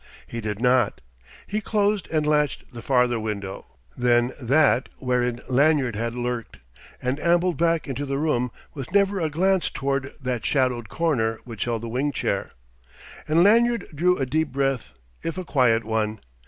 [0.25, 0.99] He did not.
[1.45, 6.57] He closed and latched the farther window, then that wherein Lanyard had lurked,
[6.99, 11.65] and ambled back into the room with never a glance toward that shadowed corner which
[11.65, 12.53] held the wing chair.
[13.27, 16.19] And Lanyard drew a deep breath, if a quiet one.